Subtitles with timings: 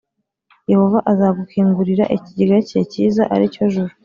[0.71, 3.93] yehova azagukingurira ikigega cye cyiza, ari cyo juru,